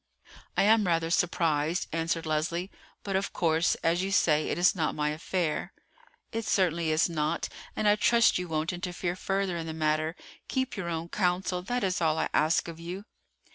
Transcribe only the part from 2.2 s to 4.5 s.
Leslie; "but of course, as you say,